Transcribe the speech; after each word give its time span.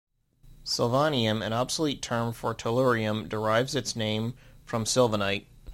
Sylvanium, 0.65 1.45
an 1.45 1.53
obsolete 1.53 2.01
term 2.01 2.33
for 2.33 2.55
tellurium, 2.55 3.29
derived 3.29 3.75
its 3.75 3.95
name 3.95 4.33
from 4.65 4.83
sylvanite. 4.83 5.45